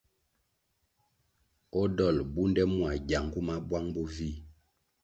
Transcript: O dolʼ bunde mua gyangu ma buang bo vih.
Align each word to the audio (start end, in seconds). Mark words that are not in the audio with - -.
O 1.79 1.81
dolʼ 1.95 2.21
bunde 2.33 2.63
mua 2.73 2.91
gyangu 3.07 3.39
ma 3.47 3.55
buang 3.67 3.87
bo 3.93 4.01
vih. 4.15 4.35